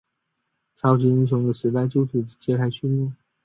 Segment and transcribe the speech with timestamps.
[0.73, 3.11] 超级英雄的时代就此揭开序幕。